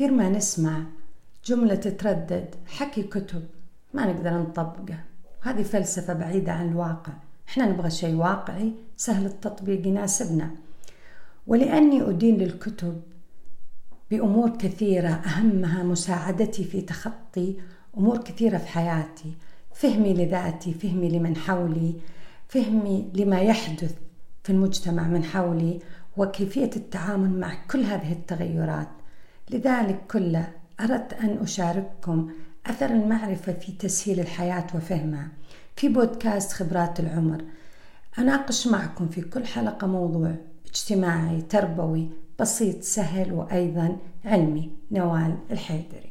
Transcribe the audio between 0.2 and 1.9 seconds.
نسمع جملة